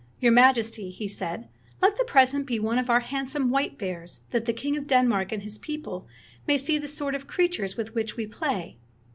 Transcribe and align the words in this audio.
"Your 0.19 0.31
Majesty," 0.31 0.89
he 0.89 1.07
said, 1.07 1.47
"let 1.79 1.95
the 1.95 2.03
present 2.03 2.47
be 2.47 2.57
one 2.59 2.79
of 2.79 2.89
our 2.89 3.01
handsome 3.01 3.51
white 3.51 3.77
bears, 3.77 4.21
that 4.31 4.45
the 4.45 4.51
king 4.51 4.75
of 4.75 4.87
Denmark 4.87 5.31
and 5.31 5.43
his 5.43 5.59
people 5.59 6.07
may 6.47 6.57
see 6.57 6.79
the 6.79 6.87
sort 6.87 7.13
of 7.13 7.27
creatures 7.27 7.77
with 7.77 7.93
which 7.93 8.17
we 8.17 8.25
play." 8.25 8.77